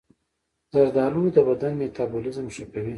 زردآلو 0.73 1.23
د 1.35 1.37
بدن 1.49 1.73
میتابولیزم 1.79 2.45
ښه 2.55 2.65
کوي. 2.71 2.89